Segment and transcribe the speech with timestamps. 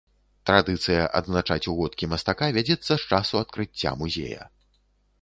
[0.49, 4.53] Традыцыя адзначаць угодкі мастака вядзецца з часу адкрыцця музея.